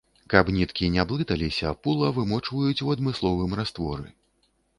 [0.33, 4.07] Каб ніткі не блыталіся пула вымочваюць у адмысловым растворы.